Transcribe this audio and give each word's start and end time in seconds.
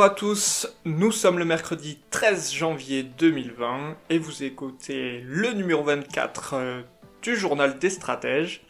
Bonjour 0.00 0.12
à 0.12 0.16
tous, 0.16 0.66
nous 0.86 1.12
sommes 1.12 1.38
le 1.38 1.44
mercredi 1.44 1.98
13 2.10 2.54
janvier 2.54 3.02
2020 3.02 3.98
et 4.08 4.16
vous 4.16 4.44
écoutez 4.44 5.20
le 5.26 5.52
numéro 5.52 5.82
24 5.82 6.54
euh, 6.54 6.80
du 7.20 7.36
journal 7.36 7.78
des 7.78 7.90
stratèges. 7.90 8.62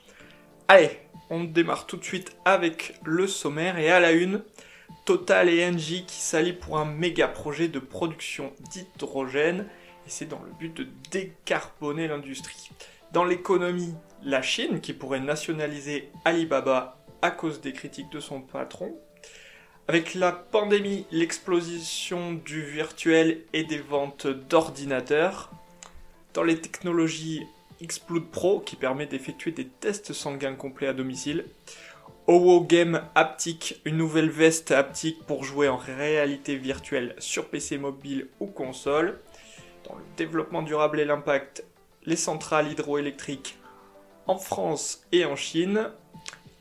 Allez, 0.67 0.91
on 1.31 1.45
démarre 1.45 1.87
tout 1.87 1.97
de 1.99 2.03
suite 2.03 2.37
avec 2.45 2.99
le 3.05 3.29
sommaire 3.29 3.79
et 3.79 3.93
à 3.93 4.01
la 4.01 4.11
une, 4.11 4.43
Total 5.05 5.49
et 5.49 5.65
Engie 5.65 6.05
qui 6.05 6.21
s'allient 6.21 6.53
pour 6.53 6.79
un 6.79 6.85
méga 6.85 7.29
projet 7.29 7.69
de 7.69 7.79
production 7.79 8.53
d'hydrogène 8.73 9.69
et 10.09 10.11
c'est 10.11 10.27
dans 10.27 10.43
le 10.45 10.51
but 10.59 10.77
de 10.77 10.89
décarboner 11.13 12.09
l'industrie. 12.09 12.73
Dans 13.13 13.25
l'économie, 13.25 13.95
la 14.25 14.43
Chine 14.43 14.81
qui 14.81 14.95
pourrait 14.95 15.21
nationaliser 15.21 16.11
Alibaba 16.25 16.99
à 17.23 17.31
cause 17.31 17.61
des 17.61 17.73
critiques 17.73 18.11
de 18.11 18.19
son 18.19 18.41
patron, 18.41 18.99
avec 19.91 20.15
la 20.15 20.31
pandémie, 20.31 21.05
l'explosion 21.11 22.35
du 22.35 22.63
virtuel 22.63 23.41
et 23.53 23.65
des 23.65 23.81
ventes 23.81 24.29
d'ordinateurs. 24.29 25.51
Dans 26.33 26.45
les 26.45 26.61
technologies 26.61 27.43
Xplood 27.83 28.31
Pro 28.31 28.61
qui 28.61 28.77
permet 28.77 29.07
d'effectuer 29.07 29.51
des 29.51 29.67
tests 29.67 30.13
sanguins 30.13 30.55
complets 30.55 30.87
à 30.87 30.93
domicile. 30.93 31.45
OWO 32.29 32.61
Game 32.61 33.03
Haptic, 33.17 33.81
une 33.85 33.97
nouvelle 33.97 34.31
veste 34.31 34.71
haptique 34.71 35.27
pour 35.27 35.43
jouer 35.43 35.69
en 35.69 35.77
réalité 35.77 36.55
virtuelle 36.55 37.17
sur 37.19 37.49
PC 37.49 37.77
mobile 37.77 38.29
ou 38.39 38.47
console. 38.47 39.19
Dans 39.89 39.97
le 39.97 40.05
développement 40.17 40.63
durable 40.63 41.01
et 41.01 41.05
l'impact, 41.05 41.65
les 42.05 42.15
centrales 42.15 42.71
hydroélectriques 42.71 43.59
en 44.29 44.39
France 44.39 45.05
et 45.11 45.25
en 45.25 45.35
Chine. 45.35 45.91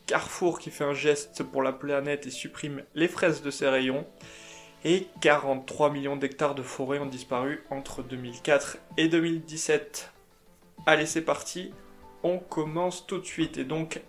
Carrefour 0.09 0.57
qui 0.57 0.71
fait 0.71 0.83
un 0.83 0.95
geste 0.95 1.43
pour 1.43 1.61
la 1.61 1.71
planète 1.71 2.25
et 2.25 2.31
supprime 2.31 2.81
les 2.95 3.07
fraises 3.07 3.43
de 3.43 3.51
ses 3.51 3.69
rayons. 3.69 4.07
Et 4.83 5.05
43 5.21 5.91
millions 5.91 6.15
d'hectares 6.15 6.55
de 6.55 6.63
forêt 6.63 6.97
ont 6.97 7.05
disparu 7.05 7.63
entre 7.69 8.01
2004 8.01 8.79
et 8.97 9.07
2017. 9.07 10.11
Allez, 10.87 11.05
c'est 11.05 11.21
parti. 11.21 11.71
On 12.23 12.39
commence 12.39 13.05
tout 13.05 13.19
de 13.19 13.25
suite. 13.25 13.59
Et 13.59 13.65
donc, 13.65 14.01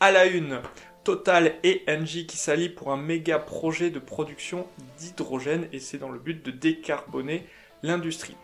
à 0.00 0.10
la 0.10 0.26
une, 0.26 0.60
Total 1.04 1.54
et 1.62 1.84
Engie 1.86 2.26
qui 2.26 2.36
s'allient 2.36 2.70
pour 2.70 2.90
un 2.90 2.96
méga 2.96 3.38
projet 3.38 3.90
de 3.90 4.00
production 4.00 4.66
d'hydrogène. 4.98 5.68
Et 5.72 5.78
c'est 5.78 5.98
dans 5.98 6.10
le 6.10 6.18
but 6.18 6.44
de 6.44 6.50
décarboner 6.50 7.46
l'industrie. 7.84 8.36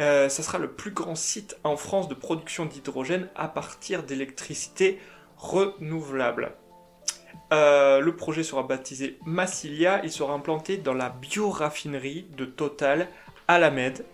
Euh, 0.00 0.28
ça 0.28 0.42
sera 0.42 0.58
le 0.58 0.72
plus 0.72 0.90
grand 0.90 1.14
site 1.14 1.56
en 1.62 1.76
France 1.76 2.08
de 2.08 2.14
production 2.14 2.66
d'hydrogène 2.66 3.28
à 3.36 3.46
partir 3.46 4.02
d'électricité 4.02 4.98
renouvelable. 5.42 6.52
Euh, 7.52 8.00
le 8.00 8.16
projet 8.16 8.44
sera 8.44 8.62
baptisé 8.62 9.18
Massilia, 9.26 10.00
il 10.04 10.12
sera 10.12 10.32
implanté 10.32 10.76
dans 10.76 10.94
la 10.94 11.10
bioraffinerie 11.10 12.26
de 12.36 12.44
Total 12.44 13.08
à 13.48 13.58
la 13.58 13.70
Med. 13.70 14.06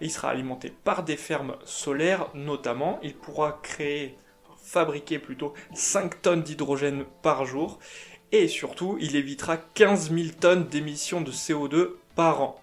il 0.00 0.10
sera 0.10 0.28
alimenté 0.28 0.70
par 0.84 1.04
des 1.04 1.16
fermes 1.16 1.56
solaires 1.64 2.26
notamment. 2.34 2.98
Il 3.02 3.14
pourra 3.14 3.60
créer, 3.62 4.18
fabriquer 4.62 5.18
plutôt 5.18 5.54
5 5.72 6.20
tonnes 6.20 6.42
d'hydrogène 6.42 7.04
par 7.22 7.46
jour. 7.46 7.78
Et 8.32 8.48
surtout, 8.48 8.98
il 9.00 9.14
évitera 9.14 9.56
15 9.56 10.10
000 10.12 10.28
tonnes 10.40 10.66
d'émissions 10.66 11.20
de 11.20 11.30
CO2 11.30 11.92
par 12.16 12.42
an. 12.42 12.60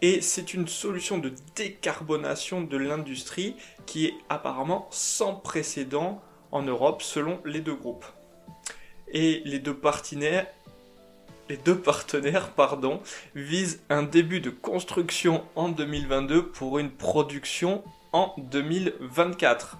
Et 0.00 0.20
c'est 0.20 0.54
une 0.54 0.68
solution 0.68 1.18
de 1.18 1.32
décarbonation 1.54 2.62
de 2.62 2.76
l'industrie 2.76 3.56
qui 3.84 4.06
est 4.06 4.14
apparemment 4.28 4.88
sans 4.90 5.34
précédent 5.34 6.22
en 6.52 6.62
Europe 6.62 7.02
selon 7.02 7.40
les 7.44 7.60
deux 7.60 7.74
groupes. 7.74 8.06
Et 9.08 9.42
les 9.44 9.58
deux 9.58 9.76
partenaires, 9.76 10.46
les 11.48 11.56
deux 11.56 11.78
partenaires 11.78 12.50
pardon, 12.50 13.00
visent 13.34 13.80
un 13.88 14.02
début 14.02 14.40
de 14.40 14.50
construction 14.50 15.44
en 15.54 15.68
2022 15.68 16.48
pour 16.48 16.78
une 16.78 16.90
production 16.90 17.84
en 18.12 18.34
2024. 18.38 19.78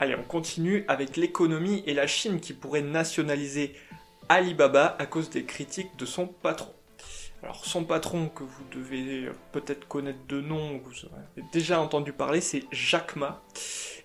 Allez, 0.00 0.16
on 0.16 0.24
continue 0.24 0.84
avec 0.88 1.16
l'économie 1.16 1.84
et 1.86 1.94
la 1.94 2.08
Chine 2.08 2.40
qui 2.40 2.54
pourrait 2.54 2.82
nationaliser 2.82 3.74
Alibaba 4.28 4.96
à 4.98 5.06
cause 5.06 5.30
des 5.30 5.44
critiques 5.44 5.96
de 5.96 6.06
son 6.06 6.26
patron. 6.26 6.72
Alors 7.42 7.64
son 7.64 7.84
patron 7.84 8.28
que 8.28 8.44
vous 8.44 8.64
devez 8.72 9.30
peut-être 9.50 9.86
connaître 9.88 10.24
de 10.28 10.40
nom, 10.40 10.80
vous 10.84 10.92
avez 11.06 11.46
déjà 11.52 11.80
entendu 11.80 12.12
parler, 12.12 12.40
c'est 12.40 12.64
Jack 12.70 13.16
Ma. 13.16 13.42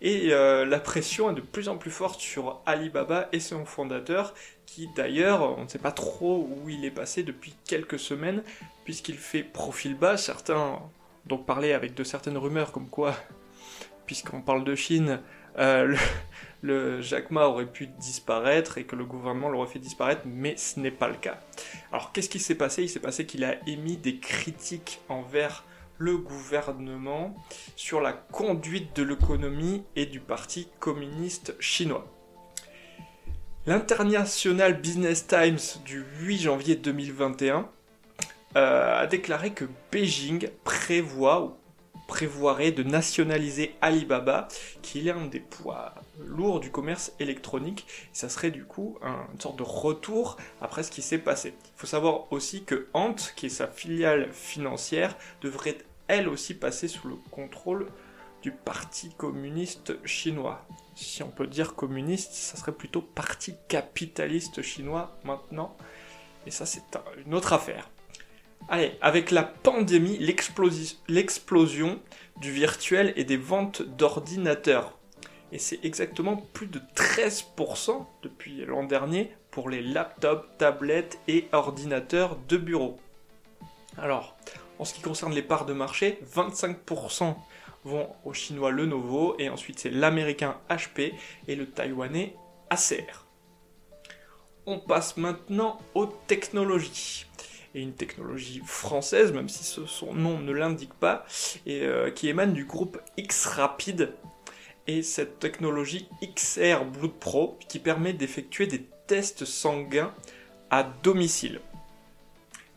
Et 0.01 0.31
euh, 0.31 0.65
la 0.65 0.79
pression 0.79 1.31
est 1.31 1.35
de 1.35 1.41
plus 1.41 1.69
en 1.69 1.77
plus 1.77 1.91
forte 1.91 2.19
sur 2.19 2.61
Alibaba 2.65 3.29
et 3.31 3.39
son 3.39 3.65
fondateur, 3.65 4.33
qui 4.65 4.89
d'ailleurs, 4.95 5.57
on 5.57 5.63
ne 5.63 5.67
sait 5.67 5.79
pas 5.79 5.91
trop 5.91 6.47
où 6.49 6.69
il 6.69 6.85
est 6.85 6.91
passé 6.91 7.23
depuis 7.23 7.55
quelques 7.65 7.99
semaines, 7.99 8.43
puisqu'il 8.85 9.17
fait 9.17 9.43
profil 9.43 9.95
bas. 9.95 10.17
Certains 10.17 10.79
donc 11.25 11.45
parlé 11.45 11.73
avec 11.73 11.93
de 11.93 12.03
certaines 12.03 12.37
rumeurs 12.37 12.71
comme 12.71 12.89
quoi, 12.89 13.15
puisqu'on 14.05 14.41
parle 14.41 14.63
de 14.63 14.75
Chine, 14.75 15.19
euh, 15.57 15.95
le, 16.61 17.01
Jack 17.01 17.31
Ma 17.31 17.47
aurait 17.47 17.65
pu 17.65 17.87
disparaître 17.87 18.77
et 18.77 18.83
que 18.83 18.95
le 18.95 19.05
gouvernement 19.05 19.49
l'aurait 19.49 19.67
fait 19.67 19.79
disparaître, 19.79 20.21
mais 20.25 20.55
ce 20.57 20.79
n'est 20.79 20.91
pas 20.91 21.07
le 21.07 21.15
cas. 21.15 21.39
Alors 21.91 22.11
qu'est-ce 22.11 22.29
qui 22.29 22.39
s'est 22.39 22.55
passé? 22.55 22.83
Il 22.83 22.89
s'est 22.89 22.99
passé 22.99 23.25
qu'il 23.25 23.43
a 23.43 23.55
émis 23.67 23.97
des 23.97 24.17
critiques 24.17 24.99
envers 25.09 25.63
le 25.97 26.17
gouvernement 26.17 27.35
sur 27.75 28.01
la 28.01 28.13
conduite 28.13 28.95
de 28.95 29.03
l'économie 29.03 29.83
et 29.95 30.05
du 30.05 30.19
Parti 30.19 30.67
communiste 30.79 31.55
chinois. 31.59 32.05
L'International 33.65 34.79
Business 34.79 35.27
Times 35.27 35.81
du 35.85 36.05
8 36.21 36.39
janvier 36.39 36.75
2021 36.75 37.67
euh, 38.55 39.01
a 39.01 39.07
déclaré 39.07 39.51
que 39.51 39.65
Beijing 39.91 40.49
prévoit 40.63 41.43
ou 41.43 41.53
prévoirait 42.07 42.71
de 42.71 42.83
nationaliser 42.83 43.75
Alibaba, 43.81 44.47
qui 44.81 45.07
est 45.07 45.11
un 45.11 45.25
des 45.25 45.41
poids 45.41 45.93
lourds 46.19 46.59
du 46.59 46.71
commerce 46.71 47.11
électronique. 47.19 47.87
ça 48.13 48.29
serait 48.29 48.51
du 48.51 48.65
coup 48.65 48.97
une 49.01 49.39
sorte 49.39 49.57
de 49.57 49.63
retour 49.63 50.37
après 50.61 50.83
ce 50.83 50.91
qui 50.91 51.01
s'est 51.01 51.17
passé. 51.17 51.53
Il 51.75 51.79
faut 51.79 51.87
savoir 51.87 52.31
aussi 52.31 52.63
que 52.63 52.87
Ant, 52.93 53.15
qui 53.35 53.47
est 53.47 53.49
sa 53.49 53.67
filiale 53.67 54.31
financière, 54.31 55.15
devrait 55.41 55.77
elle 56.07 56.29
aussi 56.29 56.53
passer 56.53 56.87
sous 56.87 57.07
le 57.07 57.15
contrôle 57.31 57.87
du 58.41 58.51
Parti 58.51 59.09
communiste 59.17 59.93
chinois. 60.05 60.65
Si 60.95 61.21
on 61.23 61.29
peut 61.29 61.47
dire 61.47 61.75
communiste, 61.75 62.33
ça 62.33 62.57
serait 62.57 62.71
plutôt 62.71 63.01
Parti 63.01 63.55
capitaliste 63.67 64.61
chinois 64.61 65.17
maintenant. 65.23 65.75
Et 66.45 66.51
ça, 66.51 66.65
c'est 66.65 66.83
une 67.25 67.33
autre 67.33 67.53
affaire. 67.53 67.89
Allez, 68.69 68.97
avec 69.01 69.31
la 69.31 69.43
pandémie, 69.43 70.17
l'explosion 71.07 71.99
du 72.41 72.51
virtuel 72.51 73.13
et 73.15 73.23
des 73.23 73.37
ventes 73.37 73.81
d'ordinateurs. 73.81 74.96
Et 75.51 75.59
c'est 75.59 75.83
exactement 75.83 76.37
plus 76.53 76.67
de 76.67 76.81
13% 76.95 78.05
depuis 78.21 78.65
l'an 78.65 78.83
dernier 78.83 79.31
pour 79.49 79.69
les 79.69 79.81
laptops, 79.81 80.45
tablettes 80.57 81.19
et 81.27 81.47
ordinateurs 81.53 82.37
de 82.47 82.57
bureau. 82.57 82.99
Alors, 83.97 84.35
en 84.79 84.85
ce 84.85 84.93
qui 84.93 85.01
concerne 85.01 85.33
les 85.33 85.41
parts 85.41 85.65
de 85.65 85.73
marché, 85.73 86.19
25% 86.35 87.35
vont 87.83 88.09
au 88.25 88.33
chinois 88.33 88.71
Lenovo 88.71 89.35
et 89.39 89.49
ensuite 89.49 89.79
c'est 89.79 89.89
l'américain 89.89 90.57
HP 90.69 91.13
et 91.47 91.55
le 91.55 91.67
taïwanais 91.67 92.35
Acer. 92.69 93.05
On 94.65 94.79
passe 94.79 95.15
maintenant 95.15 95.79
aux 95.95 96.05
technologies. 96.05 97.25
Et 97.73 97.81
une 97.81 97.93
technologie 97.93 98.61
française, 98.65 99.31
même 99.31 99.47
si 99.47 99.63
son 99.63 100.13
nom 100.13 100.39
ne 100.39 100.51
l'indique 100.51 100.93
pas, 100.93 101.25
et 101.65 101.83
euh, 101.83 102.11
qui 102.11 102.27
émane 102.27 102.53
du 102.53 102.65
groupe 102.65 102.99
X-Rapid. 103.17 104.13
Et 104.87 105.03
cette 105.03 105.39
technologie 105.39 106.07
XR 106.21 106.85
Blood 106.85 107.13
Pro 107.19 107.59
qui 107.67 107.79
permet 107.79 108.13
d'effectuer 108.13 108.67
des 108.67 108.83
tests 109.07 109.45
sanguins 109.45 110.13
à 110.69 110.83
domicile. 110.83 111.59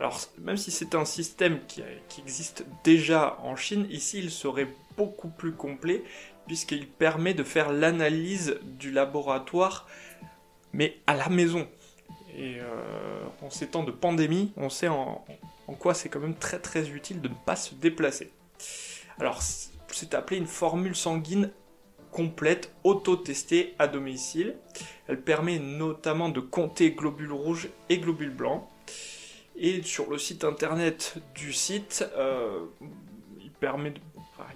Alors, 0.01 0.19
même 0.39 0.57
si 0.57 0.71
c'est 0.71 0.95
un 0.95 1.05
système 1.05 1.61
qui, 1.67 1.83
existe 2.19 2.65
déjà 2.85 3.39
en 3.43 3.55
Chine, 3.55 3.87
ici 3.91 4.19
il 4.19 4.31
serait 4.31 4.69
beaucoup 4.97 5.29
plus 5.29 5.53
complet 5.53 6.03
puisqu'il 6.47 6.89
permet 6.89 7.35
de 7.35 7.45
faire 7.45 7.71
l'analyse 7.71 8.59
du 8.63 8.91
laboratoire, 8.91 9.87
mais 10.73 10.97
à 11.07 11.15
la 11.15 11.29
maison. 11.29 11.69
Et 12.37 12.57
euh, 12.59 13.23
en 13.43 13.51
ces 13.51 13.69
temps 13.69 13.85
de 13.85 13.93
pandémie, 13.93 14.53
on 14.57 14.69
sait 14.69 14.89
en, 14.89 15.25
en 15.69 15.75
quoi 15.75 15.95
c'est 15.95 16.09
quand 16.09 16.19
même 16.19 16.35
très 16.35 16.59
très 16.59 16.89
utile 16.89 17.21
de 17.21 17.29
ne 17.29 17.35
pas 17.47 17.57
se 17.57 17.75
déplacer. 17.75 18.33
Alors, 19.19 19.43
c'est 19.43 20.15
appelé 20.15 20.39
une 20.39 20.47
formule 20.47 20.97
sanguine 20.97 21.51
complète, 22.13 22.73
auto-testée 22.85 23.75
à 23.79 23.87
domicile. 23.87 24.57
Elle 25.09 25.21
permet 25.21 25.59
notamment 25.59 26.29
de 26.29 26.41
compter 26.41 26.93
globules 26.93 27.33
rouges 27.33 27.69
et 27.89 27.99
globules 27.99 28.35
blancs. 28.35 28.65
Et 29.57 29.83
sur 29.83 30.11
le 30.11 30.19
site 30.19 30.45
internet 30.45 31.17
du 31.35 31.53
site, 31.53 32.09
euh, 32.17 32.61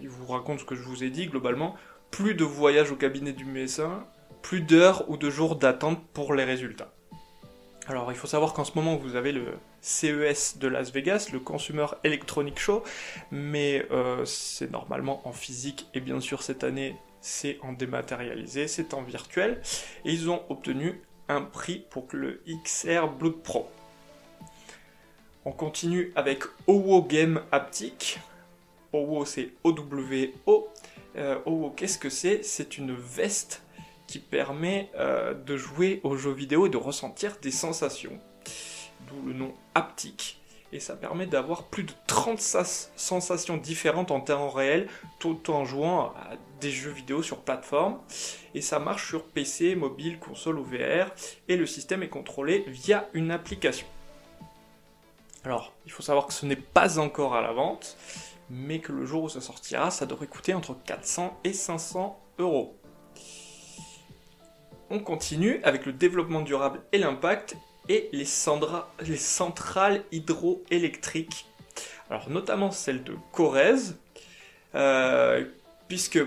il 0.01 0.09
vous 0.09 0.27
raconte 0.27 0.61
ce 0.61 0.65
que 0.65 0.75
je 0.75 0.83
vous 0.83 1.05
ai 1.05 1.11
dit 1.11 1.27
globalement, 1.27 1.75
plus 2.11 2.35
de 2.35 2.45
voyages 2.45 2.91
au 2.91 2.97
cabinet 2.97 3.33
du 3.33 3.45
médecin, 3.45 4.05
plus 4.43 4.61
d'heures 4.61 5.09
ou 5.11 5.17
de 5.17 5.31
jours 5.31 5.57
d'attente 5.57 6.01
pour 6.13 6.35
les 6.35 6.45
résultats. 6.45 6.93
Alors 7.87 8.11
il 8.13 8.17
faut 8.17 8.27
savoir 8.27 8.55
qu'en 8.55 8.65
ce 8.65 8.73
moment 8.77 8.97
vous 8.97 9.15
avez 9.15 9.33
le 9.33 9.59
CES 9.83 10.57
de 10.59 10.69
Las 10.69 10.91
Vegas, 10.91 11.29
le 11.33 11.39
Consumer 11.39 11.87
Electronic 12.03 12.59
Show, 12.59 12.83
mais 13.31 13.87
euh, 13.91 14.25
c'est 14.25 14.71
normalement 14.71 15.27
en 15.29 15.33
physique 15.33 15.87
et 15.93 16.01
bien 16.01 16.21
sûr 16.21 16.43
cette 16.43 16.65
année 16.65 16.97
c'est 17.25 17.57
en 17.63 17.73
dématérialisé, 17.73 18.69
c'est 18.69 18.93
en 18.93 19.03
virtuel, 19.03 19.63
et 20.05 20.13
ils 20.13 20.29
ont 20.29 20.43
obtenu 20.51 21.01
un 21.31 21.41
prix 21.41 21.87
pour 21.89 22.07
le 22.13 22.43
XR 22.47 23.09
Blood 23.09 23.43
Pro. 23.43 23.67
On 25.47 25.53
continue 25.53 26.13
avec 26.17 26.45
OWO 26.67 27.01
Game 27.03 27.41
Haptic. 27.51 28.21
OWO 28.93 29.25
c'est 29.25 29.55
O-W-O. 29.65 30.69
Euh, 31.17 31.39
OWO 31.47 31.71
qu'est-ce 31.71 31.99
que 31.99 32.11
c'est? 32.11 32.43
C'est 32.43 32.77
une 32.77 32.95
veste 32.95 33.63
qui 34.07 34.19
permet 34.19 34.91
euh, 34.95 35.33
de 35.33 35.57
jouer 35.57 36.01
aux 36.05 36.19
jeux 36.19 36.33
vidéo 36.33 36.67
et 36.67 36.71
de 36.71 36.77
ressentir 36.77 37.39
des 37.41 37.51
sensations. 37.51 38.21
D'où 39.09 39.27
le 39.27 39.33
nom 39.33 39.55
haptique 39.75 40.44
et 40.75 40.81
ça 40.81 40.97
permet 40.97 41.27
d'avoir 41.27 41.63
plus 41.63 41.85
de 41.85 41.93
30 42.09 42.41
sensations 42.41 43.57
différentes 43.57 44.11
en 44.11 44.21
temps 44.21 44.51
réel 44.51 44.89
tout 45.21 45.49
en 45.53 45.65
jouant 45.65 46.07
à 46.17 46.33
des 46.61 46.73
jeux 46.73 46.91
vidéo 46.91 47.23
sur 47.23 47.39
plateforme. 47.39 48.01
Et 48.57 48.61
ça 48.61 48.81
marche 48.81 49.07
sur 49.07 49.25
PC, 49.25 49.77
mobile, 49.77 50.19
console 50.19 50.59
ou 50.59 50.65
VR 50.65 51.13
et 51.49 51.57
le 51.57 51.65
système 51.65 52.03
est 52.03 52.09
contrôlé 52.09 52.65
via 52.67 53.09
une 53.15 53.31
application. 53.31 53.87
Alors, 55.45 55.73
il 55.87 55.93
faut 55.93 56.03
savoir 56.03 56.27
que 56.27 56.33
ce 56.33 56.45
n'est 56.45 56.57
pas 56.57 56.99
encore 56.99 57.37
à 57.37 57.41
la 57.41 57.53
vente, 57.53 57.97
mais 58.51 58.81
que 58.81 58.91
le 58.91 59.07
jour 59.07 59.23
où 59.23 59.29
ça 59.29 59.41
sortira, 59.41 59.93
ça 59.93 60.07
devrait 60.07 60.27
coûter 60.27 60.55
entre 60.55 60.75
400 60.87 61.39
et 61.45 61.53
500 61.53 62.19
euros. 62.41 62.77
On 64.91 64.99
continue 64.99 65.61
avec 65.63 65.87
le 65.87 65.93
développement 65.93 66.41
durable 66.41 66.83
et 66.91 66.99
l'impact 66.99 67.57
et 67.89 68.09
les, 68.13 68.27
les 69.07 69.17
centrales 69.17 70.05
hydroélectriques. 70.13 71.47
Alors 72.11 72.31
notamment 72.31 72.71
celle 72.71 73.03
de 73.03 73.15
Corrèze, 73.33 73.99
euh, 74.75 75.45
puisque 75.89 76.21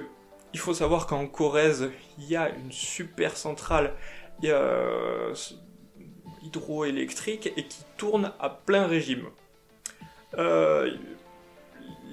il 0.54 0.60
faut 0.60 0.74
savoir 0.74 1.08
qu'en 1.08 1.28
Corrèze, 1.28 1.92
il 2.18 2.26
y 2.26 2.36
a 2.36 2.50
une 2.50 2.72
super 2.72 3.38
centrale 3.38 3.94
euh, 4.44 5.34
hydroélectrique 6.44 7.52
et 7.58 7.64
qui 7.64 7.84
tourne 7.98 8.32
à 8.40 8.50
plein 8.50 8.88
régime. 8.88 9.26
Euh, 10.38 10.96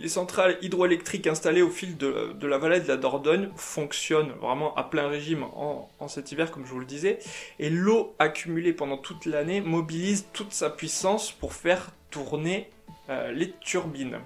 les 0.05 0.11
centrales 0.11 0.59
hydroélectriques 0.61 1.27
installées 1.27 1.63
au 1.63 1.71
fil 1.71 1.97
de, 1.97 2.47
la 2.47 2.59
vallée 2.59 2.81
de 2.81 2.89
la 2.89 2.99
Dordogne 2.99 3.49
fonctionnent 3.57 4.33
vraiment 4.33 4.75
à 4.75 4.85
plein 4.85 5.09
régime 5.09 5.45
en, 5.45 5.89
cet 6.09 6.31
hiver, 6.31 6.51
comme 6.51 6.67
je 6.67 6.73
vous 6.73 6.79
le 6.79 6.85
disais, 6.85 7.21
et 7.59 7.71
l'eau 7.71 8.15
accumulée 8.19 8.75
pendant 8.75 8.99
toute 8.99 9.25
l'année 9.25 9.63
mobilise 9.63 10.27
toute 10.35 10.53
sa 10.53 10.69
puissance 10.69 11.33
pour 11.33 11.55
faire 11.55 11.91
tourner 12.11 12.69
euh, 13.09 13.33
les 13.33 13.53
turbines. 13.53 14.19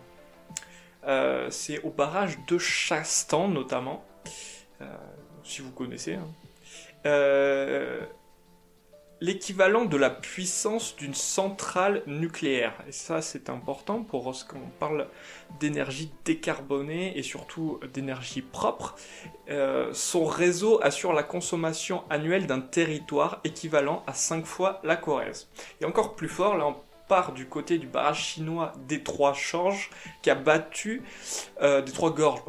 Euh, 1.06 1.46
c'est 1.50 1.80
au 1.82 1.90
barrage 1.90 2.36
de 2.48 2.58
Chastan 2.58 3.46
notamment, 3.46 4.04
euh, 4.80 4.84
si 5.44 5.62
vous 5.62 5.70
connaissez. 5.70 6.14
Hein 6.14 6.26
l'équivalent 9.20 9.84
de 9.84 9.96
la 9.96 10.10
puissance 10.10 10.96
d'une 10.96 11.14
centrale 11.14 12.02
nucléaire. 12.06 12.74
Et 12.88 12.92
ça, 12.92 13.20
c'est 13.22 13.50
important 13.50 14.02
pour 14.02 14.34
ce 14.34 14.44
qu'on 14.44 14.68
parle 14.78 15.08
d'énergie 15.60 16.10
décarbonée 16.24 17.16
et 17.18 17.22
surtout 17.22 17.80
d'énergie 17.92 18.42
propre. 18.42 18.96
Euh, 19.50 19.90
son 19.92 20.24
réseau 20.24 20.80
assure 20.82 21.12
la 21.12 21.22
consommation 21.22 22.04
annuelle 22.10 22.46
d'un 22.46 22.60
territoire 22.60 23.40
équivalent 23.44 24.02
à 24.06 24.14
5 24.14 24.46
fois 24.46 24.80
la 24.84 24.96
Corrèze. 24.96 25.48
Et 25.80 25.84
encore 25.84 26.14
plus 26.14 26.28
fort, 26.28 26.56
là 26.56 26.66
on 26.66 26.76
part 27.08 27.32
du 27.32 27.46
côté 27.46 27.78
du 27.78 27.86
barrage 27.86 28.22
chinois 28.22 28.72
des 28.86 29.02
Trois 29.02 29.34
qui 30.22 30.30
a 30.30 30.34
battu, 30.34 31.02
euh, 31.62 31.80
des 31.80 31.92
Gorges, 31.92 32.42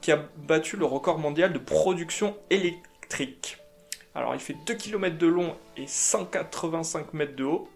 qui 0.00 0.12
a 0.12 0.24
battu 0.36 0.76
le 0.76 0.84
record 0.84 1.18
mondial 1.18 1.52
de 1.52 1.58
production 1.58 2.36
électrique. 2.48 3.58
Alors 4.16 4.34
il 4.34 4.40
fait 4.40 4.56
2 4.66 4.74
km 4.74 5.16
de 5.18 5.26
long 5.26 5.54
et 5.76 5.86
185 5.86 7.12
mètres 7.12 7.36
de 7.36 7.44
haut. 7.44 7.68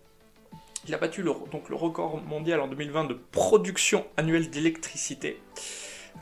Il 0.89 0.95
a 0.95 0.99
battu 0.99 1.21
le, 1.23 1.35
donc, 1.53 1.69
le 1.69 1.77
record 1.77 2.19
mondial 2.23 2.61
en 2.61 2.69
2020 2.69 3.05
de 3.05 3.13
production 3.31 4.07
annuelle 4.17 4.49
d'électricité 4.49 5.39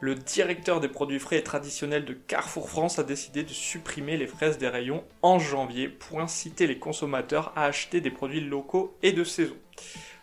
Le 0.01 0.15
directeur 0.15 0.81
des 0.81 0.89
produits 0.89 1.21
frais 1.21 1.39
et 1.39 1.43
traditionnels 1.43 2.05
de 2.05 2.13
Carrefour 2.13 2.69
France 2.69 2.99
a 2.99 3.05
décidé 3.05 3.45
de 3.45 3.49
supprimer 3.49 4.19
les 4.19 4.27
fraises 4.27 4.59
des 4.59 4.69
rayons 4.69 5.05
en 5.23 5.39
janvier 5.39 5.89
pour 5.89 6.21
inciter 6.21 6.67
les 6.67 6.79
consommateurs 6.79 7.53
à 7.57 7.65
acheter 7.65 8.03
des 8.03 8.11
produits 8.11 8.43
locaux 8.43 8.95
et 9.03 9.13
de 9.13 9.25
saison. 9.25 9.57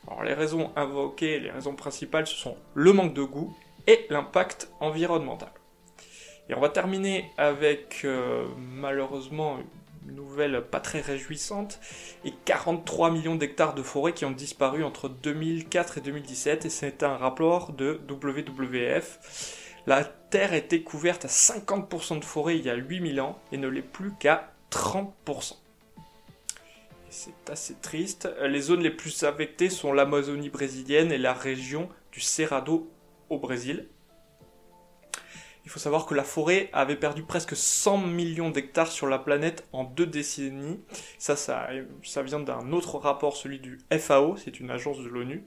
Alors 0.08 0.24
les 0.24 0.34
raisons 0.34 0.72
invoquées, 0.76 1.40
les 1.40 1.50
raisons 1.50 1.76
principales, 1.76 2.28
ce 2.28 2.36
sont 2.36 2.58
le 2.76 2.94
manque 2.94 3.16
de 3.16 3.24
goût 3.24 3.56
et 3.88 4.06
l'impact 4.10 4.70
environnemental. 4.80 5.52
Et 6.50 6.56
on 6.56 6.60
va 6.60 6.70
terminer 6.70 7.32
avec 7.38 8.02
euh, 8.04 8.46
malheureusement 8.58 9.60
nouvelle 10.12 10.64
pas 10.70 10.80
très 10.80 11.02
réjouissante, 11.02 11.80
et 12.26 12.34
43 12.46 13.12
millions 13.12 13.36
d'hectares 13.36 13.76
de 13.76 13.84
forêt 13.84 14.14
qui 14.14 14.26
ont 14.26 14.32
disparu 14.32 14.84
entre 14.84 15.10
2004 15.10 16.00
et 16.00 16.02
2017, 16.02 16.66
et 16.66 16.70
c'est 16.70 17.04
un 17.04 17.18
rapport 17.18 17.74
de 17.74 18.00
WWF. 18.10 19.60
La 19.86 20.04
Terre 20.04 20.54
était 20.54 20.82
couverte 20.82 21.26
à 21.26 21.28
50% 21.28 22.20
de 22.20 22.26
forêt 22.26 22.58
il 22.58 22.66
y 22.66 22.70
a 22.70 22.76
8000 22.76 23.22
ans, 23.22 23.40
et 23.52 23.58
ne 23.58 23.68
l'est 23.68 23.82
plus 23.82 24.14
qu'à 24.20 24.54
30%. 24.72 25.56
C'est 27.10 27.50
assez 27.52 27.76
triste. 27.76 28.28
Les 28.42 28.62
zones 28.62 28.82
les 28.82 28.90
plus 28.90 29.22
affectées 29.22 29.70
sont 29.70 29.94
l'Amazonie 29.94 30.50
brésilienne 30.50 31.12
et 31.12 31.20
la 31.20 31.34
région 31.34 31.88
du 32.12 32.20
Cerrado 32.20 32.92
au 33.30 33.38
Brésil. 33.38 33.88
Il 35.66 35.72
faut 35.72 35.80
savoir 35.80 36.06
que 36.06 36.14
la 36.14 36.24
forêt 36.24 36.70
avait 36.74 36.98
perdu 36.98 37.24
presque 37.24 37.56
100 37.56 38.00
millions 38.00 38.50
d'hectares 38.50 38.92
sur 38.92 39.08
la 39.08 39.18
planète 39.18 39.66
en 39.72 39.86
deux 39.86 40.06
décennies. 40.06 40.82
Ça, 41.18 41.38
ça, 41.38 41.70
vient 42.24 42.42
d'un 42.42 42.74
autre 42.74 42.98
rapport, 42.98 43.38
celui 43.38 43.60
du 43.60 43.80
FAO, 43.98 44.36
c'est 44.36 44.60
une 44.60 44.72
agence 44.72 45.00
de 45.00 45.08
l'ONU, 45.08 45.46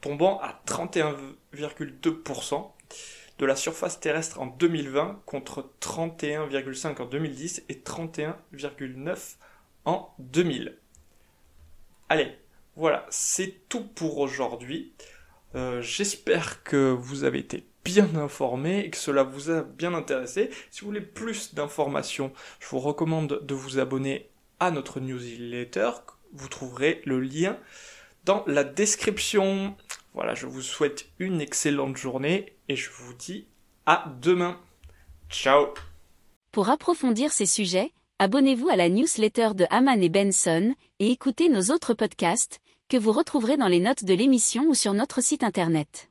tombant 0.00 0.40
à 0.40 0.62
31,2% 0.66 2.70
de 3.38 3.46
la 3.46 3.56
surface 3.56 4.00
terrestre 4.00 4.40
en 4.40 4.46
2020 4.46 5.20
contre 5.26 5.70
31,5 5.80 7.02
en 7.02 7.04
2010 7.04 7.64
et 7.68 7.74
31,9 7.74 9.36
en 9.84 10.14
2000. 10.18 10.78
Allez, 12.08 12.38
voilà, 12.74 13.04
c'est 13.10 13.68
tout 13.68 13.84
pour 13.84 14.18
aujourd'hui. 14.18 14.94
Euh, 15.54 15.82
j'espère 15.82 16.62
que 16.62 16.90
vous 16.90 17.24
avez 17.24 17.38
été 17.38 17.66
bien 17.88 18.16
informé 18.16 18.80
et 18.80 18.90
que 18.90 18.98
cela 18.98 19.22
vous 19.22 19.50
a 19.50 19.62
bien 19.62 19.94
intéressé. 19.94 20.50
Si 20.70 20.82
vous 20.82 20.88
voulez 20.88 21.00
plus 21.00 21.54
d'informations, 21.54 22.32
je 22.60 22.68
vous 22.68 22.80
recommande 22.80 23.40
de 23.42 23.54
vous 23.54 23.78
abonner 23.78 24.28
à 24.60 24.70
notre 24.70 25.00
newsletter. 25.00 25.90
Vous 26.34 26.48
trouverez 26.48 27.00
le 27.06 27.18
lien 27.18 27.56
dans 28.24 28.44
la 28.46 28.62
description. 28.62 29.74
Voilà, 30.12 30.34
je 30.34 30.46
vous 30.46 30.60
souhaite 30.60 31.06
une 31.18 31.40
excellente 31.40 31.96
journée 31.96 32.52
et 32.68 32.76
je 32.76 32.90
vous 32.90 33.14
dis 33.14 33.46
à 33.86 34.04
demain. 34.20 34.60
Ciao 35.30 35.68
Pour 36.52 36.68
approfondir 36.68 37.32
ces 37.32 37.46
sujets, 37.46 37.92
abonnez-vous 38.18 38.68
à 38.68 38.76
la 38.76 38.90
newsletter 38.90 39.50
de 39.54 39.64
Haman 39.70 40.02
et 40.02 40.10
Benson 40.10 40.74
et 40.98 41.10
écoutez 41.10 41.48
nos 41.48 41.70
autres 41.74 41.94
podcasts 41.94 42.60
que 42.90 42.98
vous 42.98 43.12
retrouverez 43.12 43.56
dans 43.56 43.66
les 43.66 43.80
notes 43.80 44.04
de 44.04 44.14
l'émission 44.14 44.64
ou 44.64 44.74
sur 44.74 44.92
notre 44.92 45.22
site 45.22 45.42
internet. 45.42 46.10